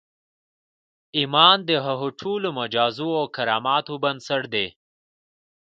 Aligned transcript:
ايمان 1.17 1.57
د 1.69 1.71
هغو 1.85 2.07
ټولو 2.19 2.47
معجزو 2.57 3.09
او 3.19 3.25
کراماتو 3.35 3.93
بنسټ 4.03 4.43
دی. 4.53 4.67